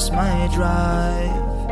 [0.00, 1.68] lost my drive.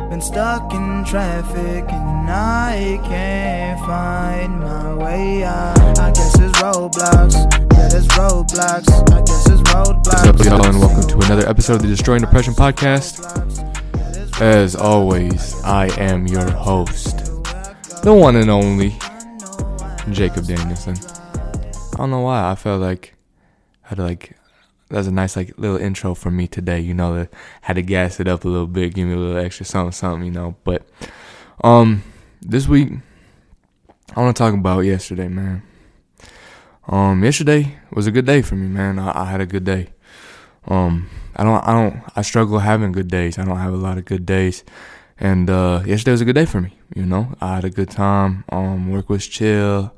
[0.00, 5.98] I've been stuck in traffic and I can't find my way out.
[5.98, 7.34] I guess it's roadblocks.
[7.74, 8.88] Yeah, there's roadblocks.
[9.12, 10.26] I guess it's roadblocks.
[10.26, 13.20] What's up, y'all, and welcome to another episode of the Destroying Depression podcast.
[14.40, 17.26] As always, I am your host,
[18.02, 18.96] the one and only
[20.12, 20.96] Jacob Danielson.
[21.92, 23.14] I don't know why I felt like
[23.84, 24.38] I had to like
[24.92, 26.78] that was a nice like little intro for me today.
[26.78, 27.26] You know,
[27.62, 30.26] had to gas it up a little bit, give me a little extra something, something.
[30.26, 30.86] You know, but
[31.64, 32.02] um,
[32.42, 32.92] this week
[34.14, 35.62] I want to talk about yesterday, man.
[36.86, 38.98] Um, yesterday was a good day for me, man.
[38.98, 39.94] I, I had a good day.
[40.66, 43.38] Um, I don't, I don't, I struggle having good days.
[43.38, 44.64] I don't have a lot of good days.
[45.18, 46.76] And, uh, yesterday was a good day for me.
[46.94, 48.44] You know, I had a good time.
[48.50, 49.94] Um, work was chill.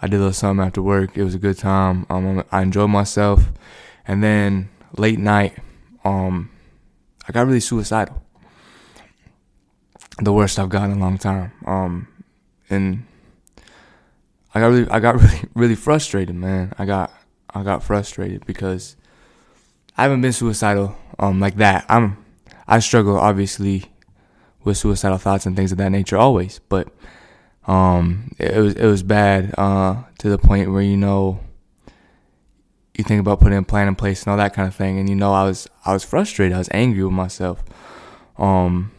[0.00, 1.16] I did a little something after work.
[1.16, 2.06] It was a good time.
[2.08, 3.50] Um, I enjoyed myself.
[4.06, 5.58] And then late night,
[6.04, 6.50] um,
[7.28, 8.22] I got really suicidal.
[10.18, 11.52] The worst I've gotten in a long time.
[11.66, 12.08] Um,
[12.70, 13.04] and
[14.54, 16.72] I got really, I got really, really frustrated, man.
[16.78, 17.12] I got,
[17.50, 18.96] I got frustrated because
[19.96, 21.84] I haven't been suicidal, um, like that.
[21.88, 22.24] I'm,
[22.68, 23.84] I struggle obviously
[24.64, 26.88] with suicidal thoughts and things of that nature always, but,
[27.66, 31.40] um, it, was, it was bad, uh, to the point where, you know,
[32.98, 34.98] you think about putting a plan in place and all that kind of thing.
[34.98, 36.54] And, you know, I was, I was frustrated.
[36.54, 37.62] I was angry with myself.
[38.38, 38.92] Um,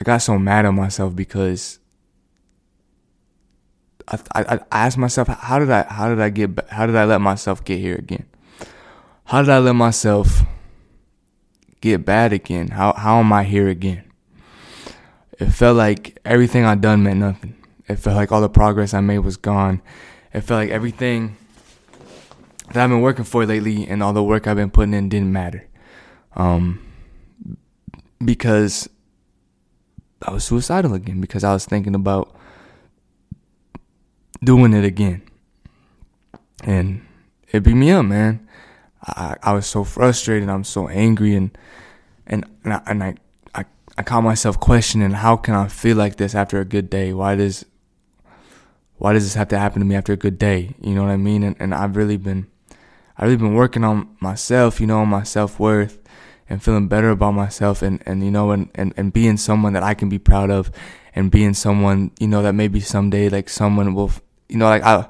[0.00, 1.78] I got so mad at myself because
[4.08, 7.04] I, I, I asked myself, how did I, how did I get, how did I
[7.04, 8.26] let myself get here again?
[9.24, 10.42] How did I let myself
[11.80, 12.68] get bad again?
[12.68, 14.04] How, how am I here again?
[15.38, 17.56] It felt like everything I'd done meant nothing.
[17.88, 19.82] It felt like all the progress I made was gone.
[20.32, 21.36] It felt like everything
[22.72, 25.32] that I've been working for lately and all the work I've been putting in didn't
[25.32, 25.66] matter.
[26.36, 26.86] Um,
[28.24, 28.88] because
[30.22, 32.34] I was suicidal again because I was thinking about
[34.42, 35.22] doing it again.
[36.62, 37.06] And
[37.50, 38.46] it beat me up, man.
[39.02, 40.48] I, I was so frustrated.
[40.48, 41.56] I'm so angry and,
[42.26, 43.14] and, and I, and I,
[43.96, 47.12] I, caught myself questioning how can I feel like this after a good day?
[47.12, 47.64] Why does,
[48.98, 50.74] why does this have to happen to me after a good day?
[50.80, 51.42] You know what I mean?
[51.42, 52.46] And, and I've really been,
[53.20, 55.98] I've really been working on myself, you know, on my self worth
[56.48, 59.82] and feeling better about myself and, and you know, and, and, and being someone that
[59.82, 60.72] I can be proud of
[61.14, 64.10] and being someone, you know, that maybe someday like someone will,
[64.48, 65.06] you know, like I,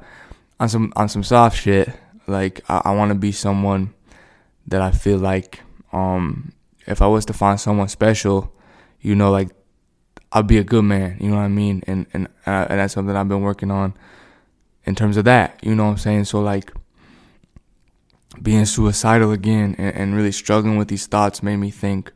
[0.58, 1.88] on some, on some soft shit,
[2.26, 3.94] like I, I want to be someone
[4.66, 5.60] that I feel like,
[5.92, 6.52] um,
[6.88, 8.52] if I was to find someone special,
[9.00, 9.50] you know, like
[10.32, 11.84] I'll be a good man, you know what I mean?
[11.86, 13.94] And, and, uh, and that's something I've been working on
[14.84, 16.24] in terms of that, you know what I'm saying?
[16.24, 16.72] So like,
[18.42, 22.12] being suicidal again and, and, really struggling with these thoughts made me think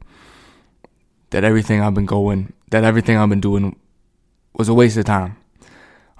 [1.30, 3.76] that everything I've been going, that everything I've been doing
[4.54, 5.36] was a waste of time.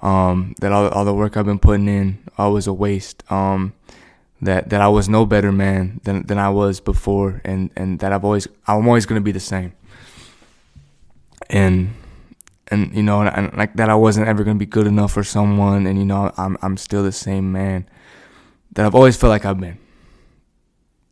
[0.01, 3.23] Um, that all, all the work I've been putting in uh, was a waste.
[3.31, 3.73] Um,
[4.41, 8.11] that, that I was no better man than, than I was before and, and that
[8.11, 9.73] I've always, I'm always to be the same.
[11.49, 11.93] And,
[12.67, 15.23] and, you know, and, and like that I wasn't ever to be good enough for
[15.23, 15.87] someone.
[15.87, 17.87] And, you know, I'm, I'm still the same man
[18.73, 19.79] that I've always felt like I've been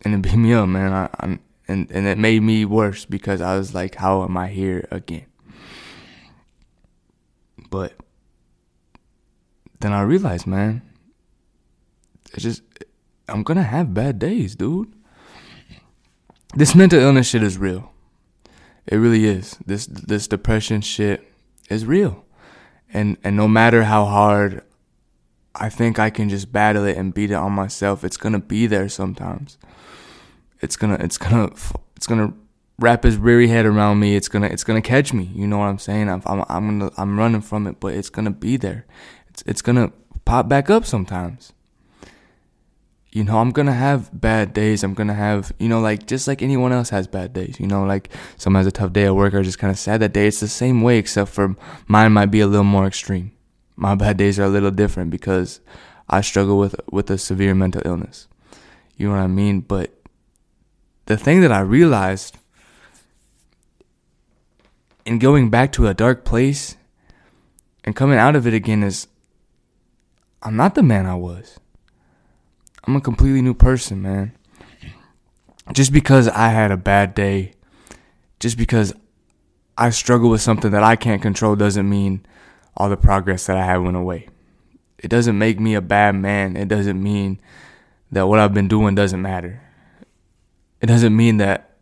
[0.04, 0.94] and it beat me up, man.
[0.94, 4.48] I, I'm, and and it made me worse because I was like, how am I
[4.48, 5.26] here again?
[7.70, 7.94] But
[9.80, 10.82] then I realized, man,
[12.34, 12.64] it's just
[13.28, 14.94] I'm gonna have bad days, dude.
[16.56, 17.92] This mental illness shit is real.
[18.86, 19.58] It really is.
[19.66, 21.32] This this depression shit
[21.70, 22.26] is real.
[22.94, 24.64] And and no matter how hard
[25.56, 28.68] I think I can just battle it and beat it on myself, it's gonna be
[28.68, 29.58] there sometimes
[30.64, 31.52] it's gonna it's gonna
[31.96, 32.34] it's gonna
[32.80, 34.16] wrap his weary head around me.
[34.16, 35.30] It's gonna it's gonna catch me.
[35.36, 36.10] You know what I'm saying?
[36.10, 38.86] I'm I'm I'm gonna I'm running from it, but it's gonna be there.
[39.30, 39.92] It's it's gonna
[40.26, 41.52] pop back up sometimes.
[43.12, 44.84] You know, I'm gonna have bad days.
[44.84, 47.60] I'm gonna have you know like just like anyone else has bad days.
[47.60, 50.00] You know, like someone has a tough day at work or just kind of sad
[50.02, 50.28] that day.
[50.28, 51.56] It's the same way, except for
[51.88, 53.33] mine might be a little more extreme.
[53.76, 55.60] My bad days are a little different because
[56.10, 58.28] I struggle with with a severe mental illness.
[58.98, 59.62] You know what I mean?
[59.62, 59.92] But
[61.06, 62.38] the thing that I realized
[65.06, 66.78] in going back to a dark place
[67.84, 69.08] and coming out of it again is
[70.42, 71.60] I'm not the man I was.
[72.86, 74.34] I'm a completely new person, man.
[75.72, 77.54] Just because I had a bad day,
[78.40, 78.94] just because
[79.78, 82.26] I struggle with something that I can't control doesn't mean
[82.76, 84.30] all the progress that I had went away.
[84.98, 86.56] It doesn't make me a bad man.
[86.56, 87.40] It doesn't mean
[88.12, 89.62] that what I've been doing doesn't matter
[90.82, 91.78] It doesn't mean that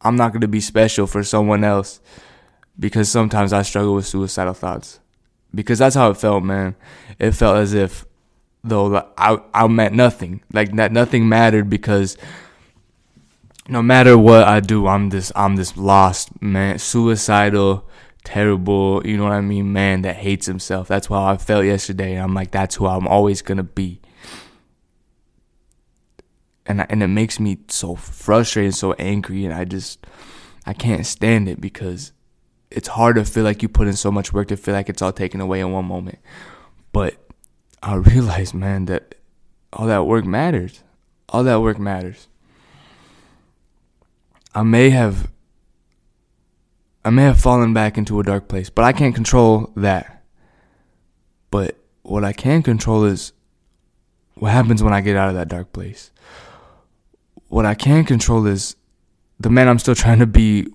[0.00, 2.00] I'm not going to be special for someone else
[2.78, 5.00] because sometimes I struggle with suicidal thoughts.
[5.54, 6.76] Because that's how it felt, man.
[7.18, 8.04] It felt as if
[8.62, 10.42] though I I meant nothing.
[10.52, 12.18] Like that nothing mattered because
[13.68, 17.88] no matter what I do, I'm this I'm this lost man, suicidal,
[18.26, 20.88] terrible, you know what I mean, man that hates himself.
[20.88, 22.16] That's how I felt yesterday.
[22.16, 24.00] I'm like that's who I'm always going to be.
[26.66, 30.04] And and it makes me so frustrated, so angry and I just
[30.66, 32.12] I can't stand it because
[32.68, 35.00] it's hard to feel like you put in so much work to feel like it's
[35.00, 36.18] all taken away in one moment.
[36.92, 37.14] But
[37.80, 39.14] I realized, man, that
[39.72, 40.82] all that work matters.
[41.28, 42.26] All that work matters.
[44.52, 45.30] I may have
[47.06, 50.24] I may have fallen back into a dark place, but I can't control that.
[51.52, 53.32] But what I can control is
[54.34, 56.10] what happens when I get out of that dark place.
[57.46, 58.74] What I can control is
[59.38, 60.66] the man I'm still trying to be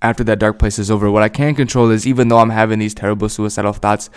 [0.00, 1.10] after that dark place is over.
[1.10, 4.10] What I can control is even though I'm having these terrible suicidal thoughts,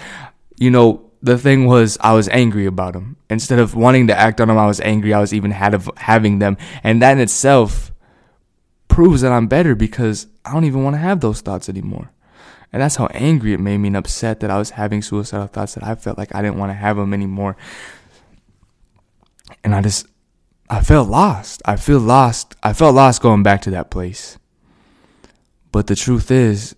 [0.59, 3.17] you know, the thing was I was angry about them.
[3.31, 5.11] Instead of wanting to act on them, I was angry.
[5.11, 7.91] I was even had of having them, and that in itself
[8.97, 12.09] proves that I'm better because I don't even want to have those thoughts anymore.
[12.73, 15.75] And that's how angry it made me and upset that I was having suicidal thoughts
[15.75, 17.55] that I felt like I didn't want to have them anymore.
[19.63, 20.07] And I just
[20.67, 21.61] I felt lost.
[21.63, 22.55] I feel lost.
[22.63, 24.39] I felt lost going back to that place.
[25.71, 26.75] But the truth is,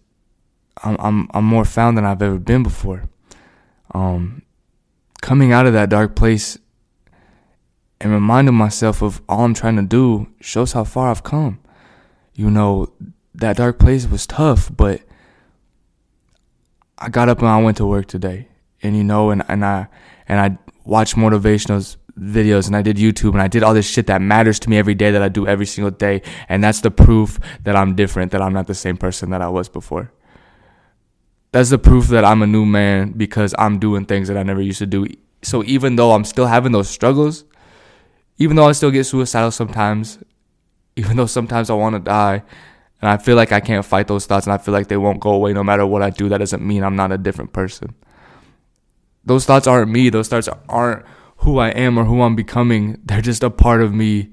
[0.83, 3.03] I'm I'm I'm more found than I've ever been before
[3.95, 4.41] um,
[5.21, 6.57] coming out of that dark place
[8.01, 11.59] and reminding myself of all I'm trying to do shows how far I've come.
[12.39, 12.93] You know,
[13.35, 15.01] that dark place was tough, but
[16.97, 18.47] I got up and I went to work today.
[18.81, 19.87] And you know, and, and I
[20.27, 24.07] and I watched motivational videos and I did YouTube and I did all this shit
[24.07, 26.21] that matters to me every day that I do every single day.
[26.47, 29.49] And that's the proof that I'm different, that I'm not the same person that I
[29.49, 30.11] was before
[31.51, 34.61] that's the proof that I'm a new man because I'm doing things that I never
[34.61, 35.07] used to do.
[35.41, 37.43] So even though I'm still having those struggles,
[38.37, 40.19] even though I still get suicidal sometimes,
[40.95, 42.43] even though sometimes I want to die,
[43.01, 45.21] and I feel like I can't fight those thoughts and I feel like they won't
[45.21, 47.95] go away no matter what I do, that doesn't mean I'm not a different person.
[49.23, 50.09] Those thoughts aren't me.
[50.09, 51.05] Those thoughts aren't
[51.37, 52.99] who I am or who I'm becoming.
[53.05, 54.31] They're just a part of me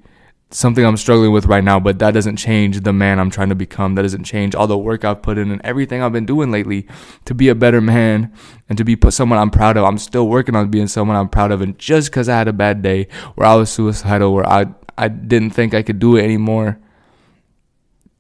[0.51, 3.55] something I'm struggling with right now, but that doesn't change the man I'm trying to
[3.55, 3.95] become.
[3.95, 6.87] That doesn't change all the work I've put in and everything I've been doing lately
[7.25, 8.33] to be a better man
[8.69, 9.85] and to be someone I'm proud of.
[9.85, 11.63] I'm still working on being someone I'm proud of.
[11.63, 14.67] And just because I had a bad day where I was suicidal, where I,
[14.99, 16.79] I didn't think I could do it anymore,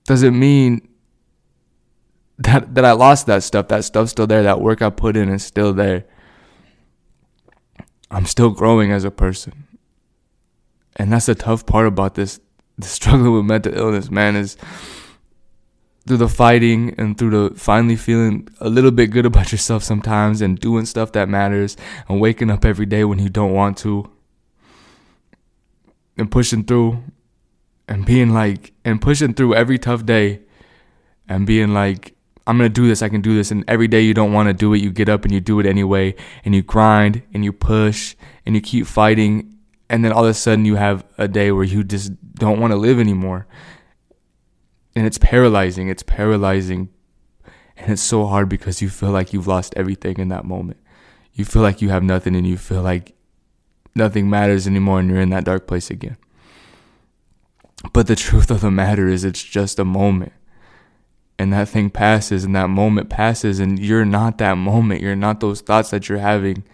[0.04, 0.88] doesn't mean
[2.38, 3.68] that, that I lost that stuff.
[3.68, 4.42] That stuff's still there.
[4.42, 6.04] That work I put in is still there.
[8.10, 9.66] I'm still growing as a person
[10.96, 12.40] and that's the tough part about this
[12.78, 14.56] the struggle with mental illness man is
[16.06, 20.40] through the fighting and through the finally feeling a little bit good about yourself sometimes
[20.40, 21.76] and doing stuff that matters
[22.08, 24.10] and waking up every day when you don't want to
[26.16, 27.02] and pushing through
[27.88, 30.40] and being like and pushing through every tough day
[31.28, 32.14] and being like
[32.46, 33.50] I'm gonna do this, I can do this.
[33.50, 35.58] And every day you don't want to do it, you get up and you do
[35.58, 39.56] it anyway, and you grind and you push and you keep fighting
[39.88, 42.72] and then all of a sudden you have a day where you just don't want
[42.72, 43.46] to live anymore
[44.94, 46.88] and it's paralyzing it's paralyzing
[47.76, 50.78] and it's so hard because you feel like you've lost everything in that moment
[51.32, 53.14] you feel like you have nothing and you feel like
[53.96, 56.16] nothing matters anymore and you're in that dark place again
[57.92, 60.32] but the truth of the matter is it's just a moment
[61.38, 65.40] and that thing passes and that moment passes and you're not that moment you're not
[65.40, 66.64] those thoughts that you're having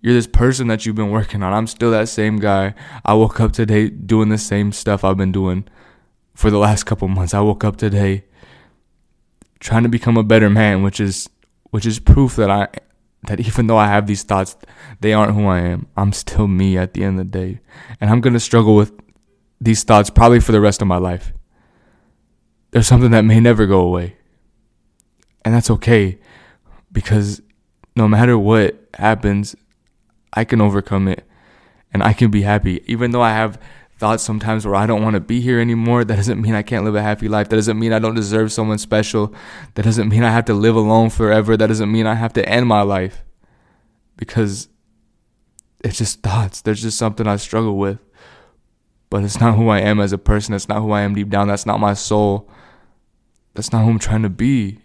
[0.00, 1.52] you're this person that you've been working on.
[1.52, 2.74] I'm still that same guy.
[3.04, 5.66] I woke up today doing the same stuff I've been doing
[6.34, 7.34] for the last couple months.
[7.34, 8.24] I woke up today
[9.58, 11.28] trying to become a better man, which is
[11.70, 12.68] which is proof that I
[13.24, 14.56] that even though I have these thoughts,
[15.00, 15.86] they aren't who I am.
[15.96, 17.60] I'm still me at the end of the day.
[18.00, 18.92] And I'm going to struggle with
[19.60, 21.32] these thoughts probably for the rest of my life.
[22.70, 24.16] There's something that may never go away.
[25.44, 26.18] And that's okay
[26.92, 27.42] because
[27.96, 29.54] no matter what happens,
[30.32, 31.26] I can overcome it
[31.92, 32.82] and I can be happy.
[32.86, 33.60] Even though I have
[34.00, 36.84] thoughts sometimes where I don't want to be here anymore, that doesn't mean I can't
[36.86, 37.50] live a happy life.
[37.50, 39.34] That doesn't mean I don't deserve someone special.
[39.74, 41.54] That doesn't mean I have to live alone forever.
[41.54, 43.22] That doesn't mean I have to end my life
[44.16, 44.68] because
[45.84, 46.62] it's just thoughts.
[46.62, 47.98] There's just something I struggle with.
[49.10, 50.52] But it's not who I am as a person.
[50.52, 51.48] That's not who I am deep down.
[51.48, 52.50] That's not my soul.
[53.54, 54.78] That's not who I'm trying to be.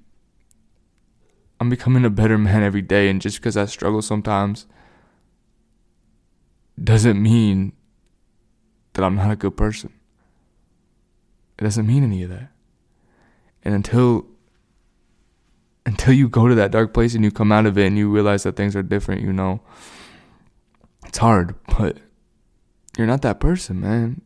[1.62, 3.08] I'm becoming a better man every day.
[3.08, 4.66] And just because I struggle sometimes,
[6.84, 7.72] doesn't mean
[8.96, 9.94] that I'm not a good person.
[11.58, 12.50] It doesn't mean any of that.
[13.64, 14.26] And until
[15.86, 18.10] until you go to that dark place and you come out of it and you
[18.10, 19.62] realize that things are different, you know,
[21.06, 21.98] it's hard, but
[22.98, 24.22] you're not that person, man.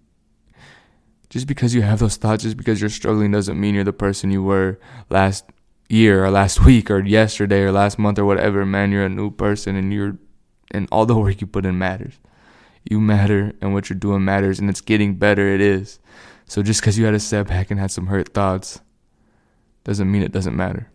[1.29, 4.31] Just because you have those thoughts, just because you're struggling, doesn't mean you're the person
[4.31, 5.45] you were last
[5.89, 8.91] year or last week or yesterday or last month or whatever, man.
[8.91, 10.17] You're a new person and you're,
[10.71, 12.19] and all the work you put in matters.
[12.89, 15.47] You matter and what you're doing matters and it's getting better.
[15.47, 15.99] It is.
[16.45, 18.81] So just because you had a setback and had some hurt thoughts
[19.83, 20.89] doesn't mean it doesn't matter.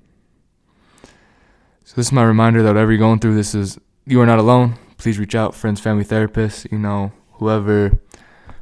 [1.85, 4.39] So this is my reminder that whatever you're going through, this is you are not
[4.39, 4.77] alone.
[4.99, 7.99] Please reach out, friends, family, therapists, you know, whoever,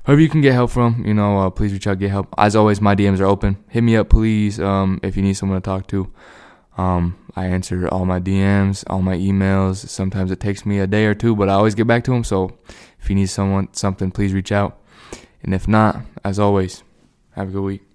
[0.05, 1.05] whoever you can get help from.
[1.07, 2.29] You know, uh, please reach out, get help.
[2.37, 3.63] As always, my DMs are open.
[3.69, 6.13] Hit me up, please, um, if you need someone to talk to.
[6.77, 9.89] Um, I answer all my DMs, all my emails.
[9.89, 12.25] Sometimes it takes me a day or two, but I always get back to them.
[12.25, 12.59] So
[13.01, 14.79] if you need someone something, please reach out.
[15.43, 16.83] And if not, as always,
[17.33, 17.92] have a good week.